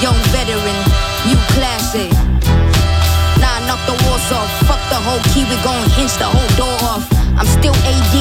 Young 0.00 0.16
veteran, 0.32 0.80
new 1.28 1.36
classic. 1.52 2.10
Nah, 3.36 3.60
knock 3.68 3.80
the 3.84 3.96
walls 4.04 4.32
off. 4.32 4.48
Fuck 4.64 4.80
the 4.88 4.96
whole 4.96 5.20
key, 5.32 5.44
we 5.44 5.56
gon' 5.60 5.88
hinge 5.96 6.16
the 6.16 6.24
whole 6.24 6.50
door 6.56 6.76
off. 6.88 7.04
I'm 7.36 7.46
still 7.46 7.76
AD, 7.84 8.14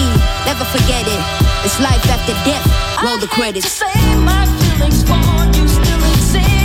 never 0.46 0.66
forget 0.76 1.08
it. 1.08 1.22
It's 1.64 1.80
life 1.80 2.04
after 2.12 2.36
death. 2.44 2.64
Roll 3.04 3.18
the 3.18 3.28
credits. 3.28 3.82
I 3.82 3.88
hate 3.88 3.96
to 3.96 4.08
say 4.12 4.16
my 4.28 4.44
feelings 4.60 5.04
for 5.08 5.20
you 5.56 5.68
still 5.68 6.04
exist. 6.12 6.60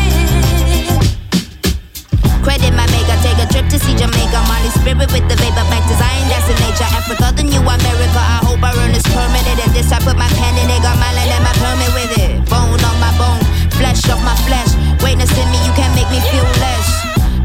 Credit 2.43 2.75
my 2.75 2.87
maker, 2.91 3.17
take 3.23 3.39
a 3.39 3.47
trip 3.51 3.67
to 3.71 3.79
see 3.79 3.95
Jamaica. 3.95 4.39
Molly 4.51 4.71
spirit 4.75 5.11
with 5.15 5.27
the 5.31 5.37
vapor 5.39 5.67
back 5.71 5.87
design, 5.87 6.27
that's 6.27 6.51
in 6.51 6.59
nature. 6.59 6.91
Africa, 6.91 7.33
the 7.35 7.43
new 7.47 7.63
America. 7.63 8.21
I 8.21 8.43
hope 8.43 8.63
I 8.63 8.75
earn 8.83 8.93
this 8.93 9.07
permanent. 9.15 9.59
And 9.63 9.73
this 9.75 9.91
I 9.95 9.99
put 10.03 10.19
my 10.19 10.29
pen 10.37 10.59
in 10.59 10.69
it, 10.71 10.83
got 10.83 10.99
my 10.99 11.11
land 11.15 11.31
and 11.31 11.43
my 11.47 11.55
permit 11.63 11.91
with 11.95 12.13
it. 12.19 12.45
Bone 12.51 12.83
on 12.83 12.97
my 13.01 13.11
bone, 13.17 13.43
flesh 13.79 14.09
off 14.11 14.23
my 14.23 14.37
flesh. 14.47 14.75
Greatness 15.01 15.31
in 15.37 15.47
me, 15.51 15.59
you 15.67 15.73
can't 15.75 15.95
make 15.95 16.11
me 16.11 16.21
feel 16.31 16.47
less. 16.63 16.89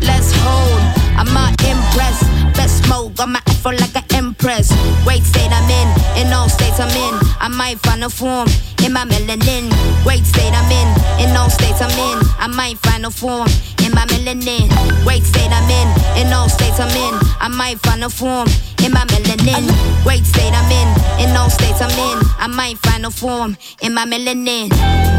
Let's 0.02 0.32
hold, 0.44 0.82
I'm 1.18 1.32
not 1.34 1.54
impressed. 1.64 2.24
Best 2.56 2.84
smoke, 2.86 3.16
got 3.16 3.30
my 3.30 3.42
afro 3.48 3.72
like 3.72 3.96
an 3.96 4.06
empress. 4.14 4.72
Great 5.04 5.24
state 5.24 5.52
I'm 5.52 5.70
in, 5.70 5.90
in 6.22 6.34
all 6.34 6.50
states 6.50 6.80
I'm 6.80 6.90
in. 6.90 7.14
I 7.40 7.48
might 7.48 7.80
find 7.80 8.04
a 8.04 8.10
form 8.10 8.48
in 8.84 8.94
my 8.94 9.06
melanin. 9.06 9.70
Great 10.04 10.26
state 10.26 10.54
I'm 10.54 10.72
in, 10.72 10.90
in 11.24 11.36
all 11.38 11.50
states 11.50 11.82
I'm 11.82 11.92
in. 11.92 12.20
I 12.40 12.48
might 12.48 12.78
find 12.80 13.06
a 13.06 13.12
form 13.12 13.48
in 13.84 13.92
my 13.94 14.06
melanin. 14.08 14.70
Great 15.04 15.24
state 15.24 15.52
I'm 15.52 15.70
in, 15.70 15.88
in 16.22 16.34
all 16.34 16.50
states 16.50 16.80
I'm 16.80 16.90
in. 16.90 17.14
I 17.40 17.48
might 17.50 17.80
find 17.80 18.04
a 18.04 18.10
form 18.10 18.48
in 18.84 18.92
my 18.92 19.06
melanin. 19.12 19.66
Great 20.04 20.26
state 20.26 20.54
I'm 20.54 20.72
in, 20.72 21.30
in 21.30 21.36
all 21.36 21.50
states 21.50 21.82
I'm 21.82 21.92
in. 21.92 22.18
I 22.40 22.48
might 22.48 22.78
find 22.78 23.06
a 23.06 23.12
form 23.12 23.58
in 23.82 23.94
my 23.94 24.06
melanin. 24.06 25.19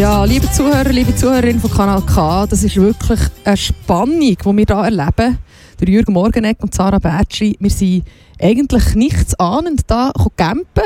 Ja, 0.00 0.24
liebe 0.24 0.50
Zuhörer, 0.50 0.88
liebe 0.92 1.14
Zuhörerinnen 1.14 1.60
von 1.60 1.70
Kanal 1.70 2.00
K, 2.00 2.46
das 2.46 2.64
ist 2.64 2.74
wirklich 2.76 3.20
eine 3.44 3.54
Spannung, 3.54 4.18
die 4.18 4.38
wir 4.42 4.64
hier 4.66 4.74
erleben. 4.74 5.36
Der 5.78 5.88
Jürgen 5.90 6.14
Morgenegg 6.14 6.62
und 6.62 6.74
Sarah 6.74 6.98
Bertschi, 6.98 7.54
wir 7.60 7.68
sind 7.68 8.04
eigentlich 8.40 8.94
nichts 8.94 9.38
ahnend 9.38 9.82
da 9.88 10.10
campen 10.38 10.84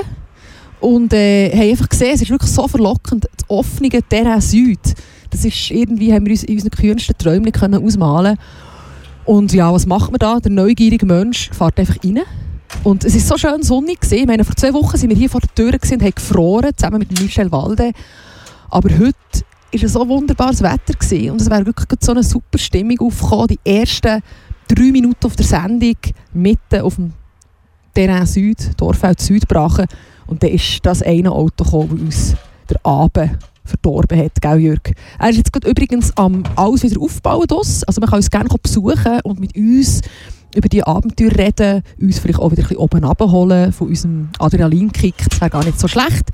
und 0.81 1.13
äh, 1.13 1.49
haben 1.53 1.71
einfach 1.71 1.89
gesehen, 1.89 2.11
es 2.13 2.23
ist 2.23 2.31
wirklich 2.31 2.51
so 2.51 2.67
verlockend, 2.67 3.29
das 3.37 3.49
offene 3.49 3.89
Terrain 3.89 4.41
Süd. 4.41 4.81
Das 5.31 5.45
ist 5.45 5.71
irgendwie, 5.71 6.13
haben 6.13 6.27
wir 6.27 6.33
uns 6.33 6.43
in 6.43 6.57
unseren 6.57 6.71
kühnsten 6.73 7.17
Träumen 7.17 7.53
können 7.53 7.87
ausmalen 7.87 8.37
Und 9.27 9.53
ja, 9.53 9.73
was 9.73 9.87
macht 9.87 10.11
man 10.11 10.19
da? 10.19 10.41
Der 10.41 10.51
neugierige 10.51 11.07
Mensch 11.07 11.51
fährt 11.53 11.79
einfach 11.79 12.03
rein. 12.03 12.23
Und 12.83 13.05
es 13.05 13.15
ist 13.15 13.29
so 13.29 13.39
schön 13.39 13.63
sonnig 13.63 14.01
gewesen. 14.01 14.19
Ich 14.19 14.27
meine, 14.27 14.43
vor 14.43 14.57
zwei 14.57 14.75
Wochen 14.75 14.97
sind 14.97 15.11
wir 15.11 15.17
hier 15.17 15.31
vor 15.31 15.41
der 15.41 15.55
Tür 15.55 15.73
und 15.73 16.03
haben 16.03 16.15
gefroren, 16.17 16.73
zusammen 16.77 16.99
mit 16.99 17.21
Michel 17.21 17.53
Walde. 17.53 17.93
Aber 18.75 18.91
heute 18.99 19.15
war 19.73 19.83
es 19.85 19.93
so 19.93 20.09
wunderbares 20.09 20.61
Wetter 20.61 20.95
gewesen 20.95 21.31
und 21.31 21.41
es 21.41 21.49
wäre 21.49 21.65
wirklich 21.65 21.87
so 22.01 22.11
eine 22.11 22.25
super 22.25 22.59
Stimmung 22.59 22.99
aufgekommen. 22.99 23.47
Die 23.47 23.61
ersten 23.65 24.21
drei 24.67 24.91
Minuten 24.91 25.25
auf 25.25 25.37
der 25.37 25.47
Sendung 25.47 25.95
mitten 26.33 26.81
auf 26.81 26.97
dem 26.97 27.13
Terrain 27.95 28.27
Süd, 28.27 28.73
Dorfeld 28.77 29.21
Süd 29.21 29.47
brachen. 29.47 29.87
Und 30.27 30.43
dann 30.43 30.51
ist 30.51 30.81
das 30.83 31.03
eine 31.03 31.31
Auto 31.31 31.63
gekommen, 31.63 31.91
das 31.91 32.01
uns 32.01 32.37
der 32.69 32.85
Abend 32.85 33.39
verdorben 33.65 34.19
hat, 34.19 34.43
gell 34.43 34.59
Jörg? 34.59 34.93
Er 35.21 35.31
ist 35.31 35.37
jetzt 35.37 35.65
übrigens 35.65 36.11
am 36.17 36.43
alles 36.57 36.83
wieder 36.83 37.01
aufbauen. 37.01 37.47
Das. 37.47 37.85
Also 37.85 38.01
man 38.01 38.11
kann 38.11 38.17
uns 38.17 38.29
gerne 38.29 38.49
besuchen 38.61 39.21
und 39.23 39.39
mit 39.39 39.57
uns 39.57 40.01
über 40.53 40.69
die 40.69 40.83
Abenteuer 40.83 41.31
reden, 41.31 41.85
uns 42.01 42.19
vielleicht 42.19 42.41
auch 42.41 42.51
wieder 42.51 42.63
ein 42.63 42.69
bisschen 42.69 42.79
oben 42.79 43.05
abholen 43.05 43.73
von 43.73 43.87
unserem 43.87 44.31
Adrenalinkick. 44.41 45.15
Das 45.31 45.41
wäre 45.41 45.51
gar 45.51 45.65
nicht 45.65 45.79
so 45.79 45.87
schlecht. 45.87 46.31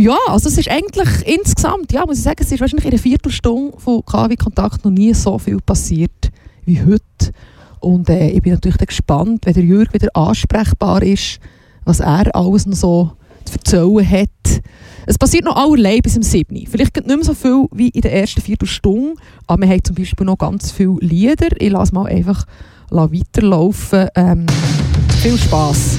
Ja, 0.00 0.16
also 0.28 0.48
es 0.48 0.56
ist 0.56 0.70
eigentlich 0.70 1.26
insgesamt, 1.26 1.92
ja, 1.92 2.06
muss 2.06 2.18
ich 2.18 2.22
sagen, 2.22 2.38
es 2.40 2.52
ist 2.52 2.60
wahrscheinlich 2.60 2.84
in 2.84 2.92
einer 2.92 3.02
Viertelstunde 3.02 3.76
von 3.78 4.04
KW 4.06 4.36
Kontakt 4.36 4.84
noch 4.84 4.92
nie 4.92 5.12
so 5.12 5.38
viel 5.38 5.58
passiert 5.58 6.30
wie 6.64 6.80
heute. 6.80 7.32
Und 7.80 8.08
äh, 8.08 8.28
ich 8.28 8.40
bin 8.40 8.52
natürlich 8.52 8.78
gespannt, 8.78 9.44
wenn 9.44 9.54
der 9.54 9.64
Jürg 9.64 9.92
wieder 9.92 10.08
ansprechbar 10.14 11.02
ist, 11.02 11.40
was 11.84 11.98
er 11.98 12.32
alles 12.36 12.66
noch 12.66 12.76
so 12.76 13.12
zu 13.44 13.54
erzählen 13.54 14.08
hat. 14.08 14.62
Es 15.06 15.18
passiert 15.18 15.44
noch 15.44 15.56
allerlei 15.56 15.98
bis 16.00 16.14
im 16.14 16.22
7. 16.22 16.68
Vielleicht 16.68 16.94
nicht 16.94 17.08
mehr 17.08 17.24
so 17.24 17.34
viel 17.34 17.66
wie 17.72 17.88
in 17.88 18.02
der 18.02 18.12
ersten 18.12 18.40
Viertelstunde, 18.40 19.14
aber 19.48 19.62
wir 19.62 19.68
haben 19.68 19.82
zum 19.82 19.96
Beispiel 19.96 20.26
noch 20.26 20.38
ganz 20.38 20.70
viele 20.70 20.94
Lieder. 21.00 21.48
Ich 21.58 21.72
lasse 21.72 21.92
mal 21.92 22.06
einfach 22.06 22.44
weiterlaufen. 22.90 24.06
Ähm, 24.14 24.46
viel 25.22 25.36
Spass. 25.36 25.98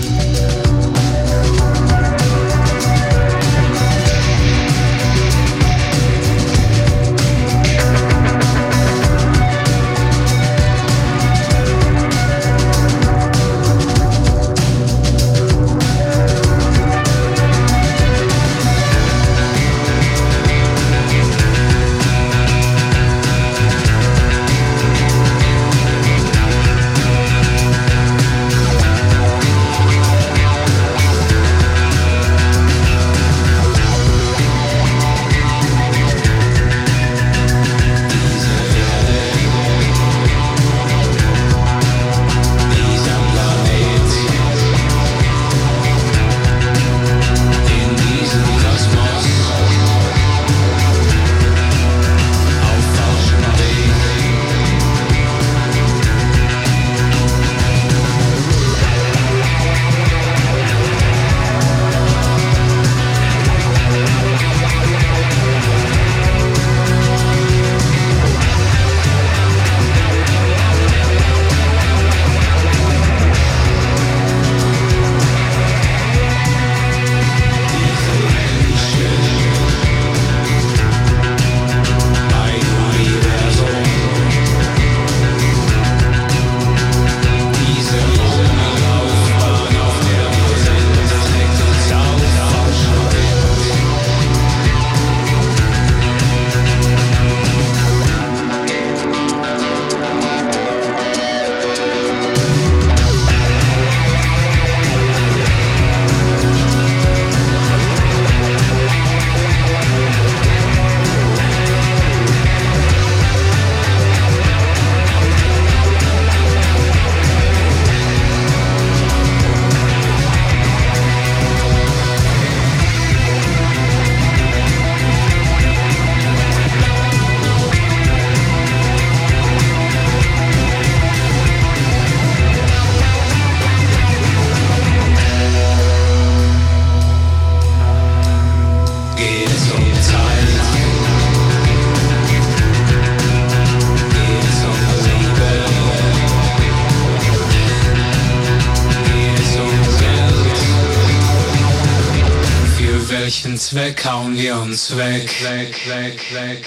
Hauen 154.29 154.37
wir 154.37 154.61
uns 154.61 154.95
weg, 154.95 155.43
weg, 155.43 155.87
weg, 155.87 156.33
weg. 156.33 156.65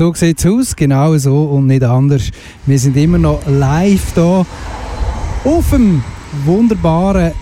So 0.00 0.14
sieht 0.14 0.38
es 0.38 0.46
aus, 0.46 0.74
genau 0.74 1.14
so 1.18 1.42
und 1.42 1.66
nicht 1.66 1.84
anders. 1.84 2.30
Wir 2.64 2.78
sind 2.78 2.96
immer 2.96 3.18
noch 3.18 3.42
live 3.46 4.14
hier 4.14 4.46
auf 5.44 5.70
dem 5.70 6.02
wunderbaren 6.46 7.32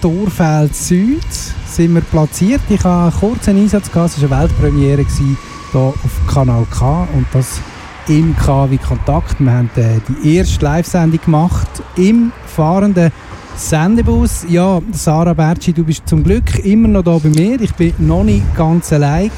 Torfeld 0.00 0.76
Süd 0.76 1.26
sind 1.66 1.92
wir 1.92 2.02
platziert. 2.02 2.60
Ich 2.68 2.84
habe 2.84 3.10
einen 3.10 3.20
kurzen 3.20 3.56
Einsatz 3.56 3.90
gehabt, 3.90 4.16
es 4.16 4.30
war 4.30 4.38
eine 4.38 4.48
Weltpremiere 4.48 5.04
hier 5.04 5.36
auf 5.72 6.32
Kanal 6.32 6.64
K 6.70 7.08
und 7.14 7.26
das 7.32 7.60
im 8.06 8.36
K 8.36 8.70
wie 8.70 8.78
Kontakt. 8.78 9.40
Wir 9.40 9.52
haben 9.52 9.70
äh, 9.74 9.98
die 10.08 10.36
erste 10.36 10.64
Live-Sendung 10.64 11.20
gemacht 11.20 11.82
im 11.96 12.30
fahrenden 12.46 13.10
Sendebus. 13.56 14.44
Ja, 14.48 14.80
Sarah 14.92 15.32
Bertschi, 15.32 15.72
du 15.72 15.84
bist 15.84 16.08
zum 16.08 16.24
Glück 16.24 16.64
immer 16.64 16.88
noch 16.88 17.02
da 17.02 17.18
bei 17.18 17.28
mir. 17.28 17.60
Ich 17.60 17.72
bin 17.74 17.94
noch 17.98 18.24
nicht 18.24 18.42
ganz 18.56 18.92
alleine. 18.92 19.30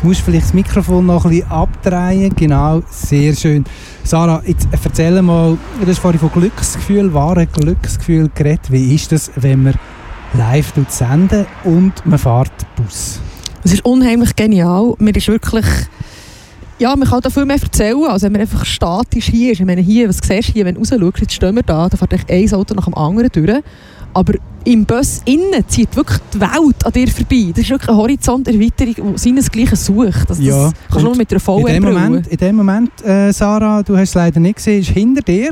Du 0.00 0.08
musst 0.08 0.22
vielleicht 0.22 0.46
das 0.46 0.54
Mikrofon 0.54 1.06
noch 1.06 1.24
ein 1.24 1.30
bisschen 1.30 1.50
abdrehen. 1.50 2.32
Genau, 2.34 2.82
sehr 2.90 3.34
schön. 3.34 3.64
Sarah, 4.02 4.42
jetzt 4.46 4.66
erzähl 4.70 5.20
mal, 5.20 5.58
du 5.80 5.86
hast 5.86 5.98
vorhin 5.98 6.18
von 6.18 6.32
Glücksgefühl, 6.32 7.12
wahren 7.12 7.46
Glücksgefühl 7.52 8.30
geredet. 8.34 8.70
Wie 8.70 8.94
ist 8.94 9.12
das, 9.12 9.30
wenn 9.36 9.64
man 9.64 9.74
live 10.34 10.72
senden 10.88 11.46
und 11.64 11.92
man 12.06 12.18
fährt 12.18 12.52
Bus? 12.76 13.20
Es 13.62 13.74
ist 13.74 13.84
unheimlich 13.84 14.34
genial. 14.36 14.94
Mir 14.98 15.14
ist 15.14 15.28
wirklich... 15.28 15.66
Ja, 16.80 16.96
man 16.96 17.06
kann 17.06 17.20
da 17.20 17.28
viel 17.28 17.44
mehr 17.44 17.60
erzählen, 17.60 18.04
als 18.04 18.22
wenn 18.22 18.32
man 18.32 18.40
einfach 18.40 18.64
statisch 18.64 19.26
hier 19.26 19.52
ist. 19.52 19.60
Ich 19.60 19.66
meine, 19.66 19.82
hier, 19.82 20.08
was 20.08 20.16
siehst 20.16 20.48
du 20.48 20.52
hier, 20.54 20.64
wenn 20.64 20.76
du 20.76 20.80
raus 20.80 20.88
schaust, 20.88 21.20
jetzt 21.20 21.34
stehen 21.34 21.54
wir 21.54 21.62
da, 21.62 21.90
da 21.90 21.96
fährt 21.98 22.12
echt 22.14 22.30
ein 22.30 22.58
Auto 22.58 22.72
nach 22.74 22.86
dem 22.86 22.94
anderen 22.94 23.28
durch. 23.30 23.62
Aber 24.14 24.32
im 24.64 24.86
Bus 24.86 25.20
innen 25.26 25.62
zieht 25.68 25.94
wirklich 25.94 26.18
die 26.32 26.40
Welt 26.40 26.86
an 26.86 26.92
dir 26.92 27.08
vorbei. 27.08 27.50
Das 27.50 27.64
ist 27.64 27.70
wirklich 27.70 27.88
eine 27.90 27.98
Horizonterweiterung, 27.98 29.12
die 29.12 29.18
seinesgleichen 29.18 29.76
sucht. 29.76 30.30
Also 30.30 30.42
Ja, 30.42 30.64
das 30.64 30.74
kannst 30.88 31.02
du 31.02 31.08
nur 31.08 31.16
mit 31.16 31.30
einer 31.30 31.68
In 31.68 31.82
dem. 31.82 31.82
Moment, 31.82 32.26
in 32.28 32.36
dem 32.38 32.56
Moment 32.56 33.04
äh, 33.04 33.30
Sarah, 33.30 33.82
du 33.82 33.98
hast 33.98 34.08
es 34.08 34.14
leider 34.14 34.40
nicht 34.40 34.56
gesehen, 34.56 34.80
ist 34.80 34.88
hinter 34.88 35.20
dir 35.20 35.50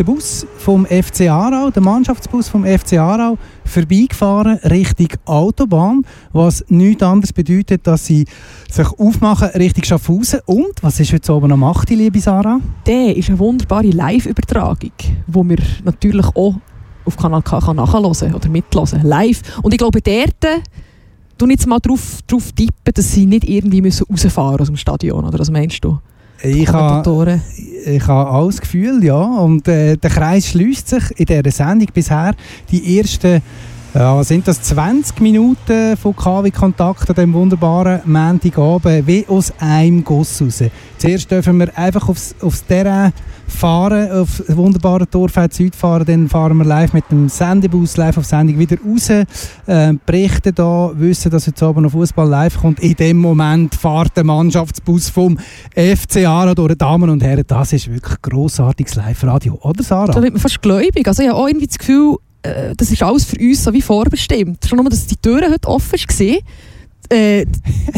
der 0.00 0.04
Bus 0.06 0.46
vom 0.56 0.86
FC 0.86 1.28
Aarau, 1.28 1.68
der 1.68 1.82
Mannschaftsbus 1.82 2.48
vom 2.48 2.64
FC 2.64 2.94
Aarau, 2.94 3.36
vorbeigefahren 3.66 4.56
Richtung 4.60 5.08
Autobahn, 5.26 6.06
was 6.32 6.64
nichts 6.68 7.02
anderes 7.02 7.34
bedeutet, 7.34 7.86
dass 7.86 8.06
sie 8.06 8.24
sich 8.70 8.86
aufmachen 8.98 9.48
Richtung 9.48 9.84
Schaffhausen. 9.84 10.40
Und, 10.46 10.82
was 10.82 11.00
ist 11.00 11.12
heute 11.12 11.34
oben 11.34 11.50
macht, 11.60 11.90
die 11.90 11.96
liebe 11.96 12.18
Sarah? 12.18 12.60
Der 12.86 13.14
ist 13.14 13.28
eine 13.28 13.38
wunderbare 13.38 13.90
Live-Übertragung, 13.90 14.92
die 15.26 15.48
wir 15.50 15.58
natürlich 15.84 16.26
auch 16.28 16.54
auf 17.04 17.16
Kanal 17.18 17.42
K 17.42 17.60
kann 17.60 17.76
nachhören 17.76 18.34
oder 18.34 18.48
mithören, 18.48 19.02
live. 19.02 19.42
Und 19.62 19.74
ich 19.74 19.78
glaube, 19.78 20.00
dort 20.00 20.62
tu 21.36 21.46
jetzt 21.46 21.66
mal 21.66 21.78
drauf 21.78 22.20
tippen, 22.26 22.94
dass 22.94 23.12
sie 23.12 23.26
nicht 23.26 23.46
irgendwie 23.46 23.82
müssen 23.82 24.06
rausfahren 24.10 24.60
aus 24.60 24.68
dem 24.68 24.78
Stadion, 24.78 25.26
oder 25.26 25.38
was 25.38 25.50
meinst 25.50 25.84
du? 25.84 25.98
Ich 26.42 26.68
habe 26.68 27.40
ich 27.84 28.06
habe 28.06 28.46
das 28.46 28.60
Gefühl, 28.60 29.02
ja. 29.04 29.20
Und 29.20 29.66
äh, 29.68 29.96
der 29.96 30.10
Kreis 30.10 30.48
schließt 30.48 30.88
sich 30.88 31.02
in 31.16 31.26
dieser 31.26 31.50
Sendung 31.50 31.88
bisher. 31.92 32.34
Die 32.70 32.98
ersten, 32.98 33.42
ja, 33.94 34.16
was 34.16 34.28
sind 34.28 34.46
das, 34.46 34.62
20 34.62 35.20
Minuten 35.20 35.96
von 35.96 36.14
KW 36.14 36.50
Kontakt 36.50 37.08
an 37.08 37.14
diesem 37.14 37.32
wunderbaren 37.32 38.00
Montagabend, 38.04 39.06
wie 39.06 39.24
aus 39.28 39.52
einem 39.58 40.04
Guss 40.04 40.40
raus. 40.40 40.62
Zuerst 40.98 41.30
dürfen 41.30 41.58
wir 41.58 41.76
einfach 41.76 42.08
aufs, 42.08 42.34
aufs 42.40 42.64
Terrain 42.64 43.12
fahren, 43.50 44.10
auf 44.10 44.42
das 44.46 44.56
wunderbare 44.56 45.08
Torfeld 45.08 45.52
Süd 45.54 45.76
fahren, 45.76 46.04
dann 46.06 46.28
fahren 46.28 46.56
wir 46.58 46.64
live 46.64 46.92
mit 46.92 47.04
dem 47.10 47.28
Sendebus, 47.28 47.96
live 47.96 48.18
auf 48.18 48.24
Sendung 48.24 48.58
wieder 48.58 48.76
raus, 48.84 49.10
äh, 49.10 49.92
berichten 50.06 50.54
da, 50.54 50.90
wissen, 50.94 51.30
dass 51.30 51.46
jetzt 51.46 51.62
oben 51.62 51.82
noch 51.82 51.92
Fußball 51.92 52.28
live 52.28 52.58
kommt. 52.58 52.80
In 52.80 52.94
dem 52.94 53.18
Moment 53.18 53.74
fährt 53.74 54.16
der 54.16 54.24
Mannschaftsbus 54.24 55.08
vom 55.08 55.38
FC 55.74 56.26
Aarau 56.26 56.54
durch. 56.54 56.74
Damen 56.76 57.10
und 57.10 57.22
Herren, 57.22 57.44
das 57.46 57.72
ist 57.72 57.90
wirklich 57.90 58.20
grossartiges 58.22 58.94
Live-Radio, 58.94 59.58
oder 59.62 59.74
Da 59.78 59.82
Sarah? 59.82 60.22
wird 60.22 60.32
man 60.32 60.40
fast 60.40 60.62
gläubig. 60.62 61.06
Also 61.06 61.22
ich 61.22 61.28
habe 61.28 61.38
auch 61.38 61.46
irgendwie 61.46 61.66
das 61.66 61.78
Gefühl, 61.78 62.16
äh, 62.42 62.74
das 62.76 62.90
ist 62.90 63.02
alles 63.02 63.24
für 63.24 63.36
uns 63.38 63.64
so 63.64 63.72
wie 63.72 63.82
vorbestimmt. 63.82 64.66
Schon 64.66 64.78
nur, 64.78 64.88
dass 64.88 65.06
die 65.06 65.16
Türen 65.16 65.52
heute 65.52 65.68
offen 65.68 65.98
waren. 65.98 66.38
Äh, 67.10 67.44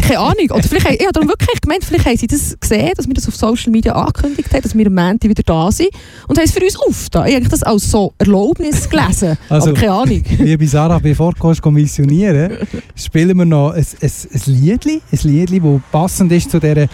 keine 0.01 0.19
Ahnung. 0.19 0.51
Oder 0.51 0.63
vielleicht, 0.63 0.91
ich 0.91 1.03
habe 1.03 1.13
darum 1.13 1.29
wirklich 1.29 1.61
gemeint, 1.61 1.85
vielleicht 1.85 2.07
haben 2.07 2.17
sie 2.17 2.27
das 2.27 2.59
gesehen, 2.59 2.93
dass 2.97 3.07
wir 3.07 3.15
das 3.15 3.29
auf 3.29 3.37
Social 3.37 3.71
Media 3.71 3.93
angekündigt 3.93 4.53
haben, 4.53 4.63
dass 4.63 4.75
wir 4.77 4.87
am 4.87 4.95
Montag 4.95 5.29
wieder 5.29 5.43
da 5.45 5.71
sind 5.71 5.91
und 6.29 6.39
haben 6.39 6.45
es 6.45 6.53
für 6.53 6.65
uns 6.65 6.77
aufgetan. 6.77 7.27
Ich 7.29 7.35
habe 7.35 7.49
das 7.49 7.63
als 7.63 7.91
so 7.91 8.15
Erlaubnis 8.19 8.89
gelesen. 8.89 9.37
Also- 9.49 9.71
aber 9.71 9.79
keine 9.79 9.93
Ahnung. 9.93 10.23
Liebe 10.39 10.67
Sarah, 10.67 10.99
bevor 10.99 11.35
du 11.35 11.49
gehst 11.49 11.65
missionieren 11.67 12.57
spielen 12.95 13.37
wir 13.37 13.45
noch 13.45 13.73
ein, 13.73 13.85
ein, 14.01 14.11
ein 14.33 14.41
Liedli, 14.47 15.03
ein 15.13 15.19
Liedli, 15.23 15.61
das 15.61 15.81
passend 15.91 16.33
ist 16.33 16.51
zu 16.51 16.59
dieser 16.59 16.87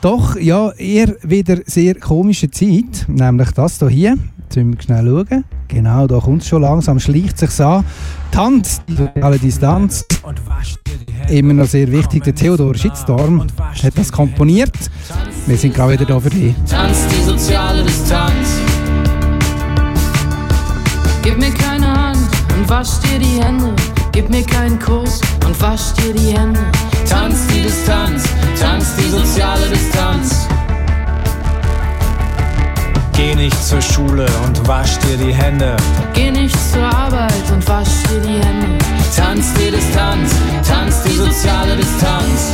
doch 0.00 0.38
ja, 0.38 0.70
eher 0.72 1.16
wieder 1.22 1.58
sehr 1.66 1.94
komischen 1.96 2.52
Zeit, 2.52 3.06
nämlich 3.08 3.50
das 3.50 3.78
hier. 3.88 4.16
Jetzt 4.44 4.56
müssen 4.56 4.74
wir 4.74 4.82
schnell 4.82 5.06
schauen. 5.06 5.44
Genau, 5.68 6.06
da 6.06 6.18
kommt 6.18 6.42
es 6.42 6.48
schon 6.48 6.62
langsam, 6.62 6.98
schleicht 6.98 7.38
sich 7.38 7.60
an. 7.60 7.84
Tanz, 8.32 8.80
alle 9.20 9.38
Distanz. 9.38 10.04
Immer 11.28 11.52
noch 11.52 11.66
sehr 11.66 11.90
wichtig, 11.92 12.24
der 12.24 12.34
Theodor 12.34 12.74
Schittstorm 12.74 13.46
hat 13.82 13.92
das 13.96 14.10
komponiert. 14.10 14.72
Wir 15.46 15.56
sind 15.56 15.74
gerade 15.74 15.92
wieder 15.92 16.06
da 16.06 16.18
für 16.18 16.30
dich. 16.30 16.54
Tanz 16.68 17.06
die 17.08 17.22
soziale 17.22 17.84
Distanz. 17.84 18.48
Gib 21.22 21.38
mir 21.38 21.52
keine 21.52 21.86
Hand 21.86 22.18
und 22.56 22.68
wasch 22.68 22.98
dir 23.00 23.18
die 23.18 23.42
Hände. 23.42 23.74
Gib 24.12 24.30
mir 24.30 24.42
keinen 24.42 24.78
Kuss 24.78 25.20
und 25.46 25.60
wasch 25.60 25.92
dir 25.94 26.14
die 26.14 26.36
Hände. 26.36 26.60
Tanz 27.08 27.46
die 27.48 27.62
Distanz, 27.62 28.24
tanz 28.58 28.96
die 28.96 29.10
soziale 29.10 29.68
Distanz. 29.70 30.48
Nicht 33.48 33.64
zur 33.64 33.80
Schule 33.80 34.26
und 34.44 34.68
wasch 34.68 34.98
dir 34.98 35.16
die 35.16 35.32
Hände. 35.32 35.74
Geh 36.12 36.30
nicht 36.30 36.54
zur 36.70 36.82
Arbeit 36.84 37.32
und 37.50 37.66
wasch 37.66 38.02
dir 38.10 38.20
die 38.20 38.44
Hände. 38.44 38.76
Tanz 39.16 39.54
die 39.54 39.70
Distanz, 39.70 40.32
tanz 40.68 41.02
die 41.04 41.16
soziale 41.16 41.74
Distanz. 41.76 42.52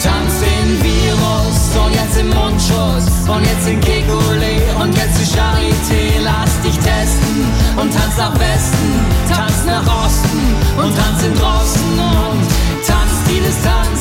Tanz 0.00 0.32
den 0.46 0.68
Virus 0.84 1.84
und 1.84 1.92
jetzt 1.92 2.20
im 2.20 2.28
Mundschutz 2.28 3.28
und 3.28 3.42
jetzt 3.42 3.66
in 3.66 3.80
Kekulé 3.80 4.62
und 4.80 4.96
jetzt 4.96 5.18
die 5.20 5.36
Charité. 5.36 6.22
Lass 6.22 6.52
dich 6.62 6.78
testen 6.86 7.46
und 7.76 7.92
tanz 7.92 8.16
nach 8.16 8.34
Westen, 8.38 8.90
tanz 9.28 9.64
nach 9.66 9.82
Osten 10.04 10.38
und 10.78 10.96
tanz 10.96 11.24
in 11.24 11.34
Drosten 11.34 11.98
und 11.98 12.46
tanz 12.86 13.12
die 13.28 13.40
Distanz, 13.40 13.95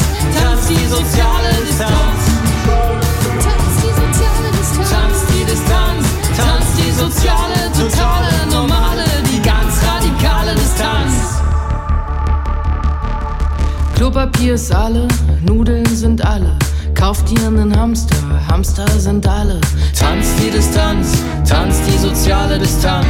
tanz 0.66 0.80
die 0.80 0.88
soziale 0.88 1.50
Distanz. 1.68 1.92
Tanz 4.90 5.26
die 5.28 5.46
Distanz, 5.46 6.06
tanz 6.36 6.66
die 6.78 6.92
soziale, 6.92 7.72
totale, 7.74 8.48
normale, 8.50 9.04
die 9.32 9.42
ganz 9.42 9.76
radikale 9.86 10.56
Distanz. 10.56 11.42
Klopapier 13.96 14.56
ist 14.56 14.74
alle, 14.74 15.08
Nudeln 15.44 15.86
sind 15.86 16.26
alle. 16.26 16.58
Kauf 16.96 17.24
dir 17.26 17.48
einen 17.48 17.78
Hamster, 17.78 18.18
Hamster 18.48 18.88
sind 18.98 19.28
alle. 19.28 19.60
Tanz 19.98 20.28
die 20.42 20.50
Distanz, 20.50 21.24
tanz 21.48 21.76
die 21.88 21.98
soziale 21.98 22.58
Distanz. 22.58 23.08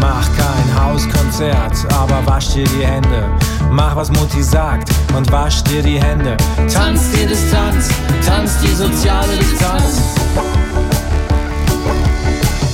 Mach 0.00 0.28
kein 0.36 0.82
Hauskonzert, 0.82 1.92
aber 1.92 2.26
wasch 2.26 2.54
dir 2.54 2.64
die 2.64 2.86
Hände. 2.86 3.47
Mach 3.70 3.96
was 3.96 4.10
Mutti 4.10 4.42
sagt 4.42 4.90
und 5.16 5.30
wasch 5.30 5.62
dir 5.64 5.82
die 5.82 6.00
Hände. 6.00 6.36
Tanz 6.72 7.10
die 7.12 7.26
Distanz, 7.26 7.88
tanz 8.24 8.58
die 8.62 8.74
soziale 8.74 9.36
Distanz. 9.36 10.00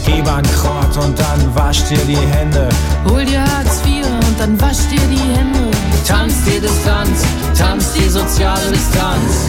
Gib 0.07 0.31
an 0.31 0.43
Krott 0.43 1.05
und 1.05 1.19
dann 1.19 1.55
wasch 1.55 1.85
dir 1.85 2.05
die 2.07 2.17
Hände. 2.17 2.69
Hol 3.09 3.25
dir 3.25 3.41
Hartz 3.41 3.81
IV 3.85 4.07
und 4.07 4.39
dann 4.39 4.61
wasch 4.61 4.87
dir 4.91 5.07
die 5.11 5.37
Hände. 5.37 5.71
Tanz 6.07 6.35
die 6.45 6.61
Distanz, 6.61 7.25
tanz 7.57 7.93
die 7.95 8.09
soziale 8.09 8.71
Distanz. 8.71 9.49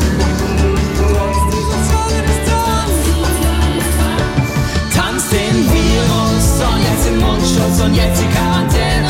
Tanz 4.95 5.30
den 5.30 5.56
Virus 5.71 6.48
und 6.67 6.82
jetzt 6.84 7.06
den 7.08 7.19
Mundschutz 7.19 7.82
und 7.86 7.93
jetzt 7.93 8.21
die 8.21 8.28
Quarantäne. 8.28 9.06